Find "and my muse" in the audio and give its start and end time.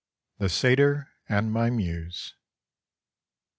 1.29-2.33